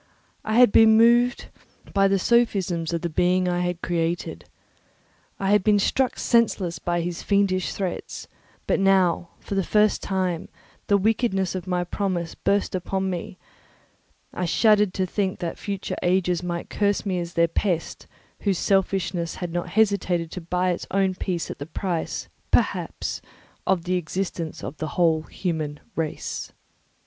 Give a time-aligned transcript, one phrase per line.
[0.43, 1.49] I had before been moved
[1.93, 4.45] by the sophisms of the being I had created;
[5.39, 8.27] I had been struck senseless by his fiendish threats;
[8.65, 10.49] but now, for the first time,
[10.87, 13.37] the wickedness of my promise burst upon me;
[14.33, 18.07] I shuddered to think that future ages might curse me as their pest,
[18.39, 23.21] whose selfishness had not hesitated to buy its own peace at the price, perhaps,
[23.67, 26.51] of the existence of the whole human race.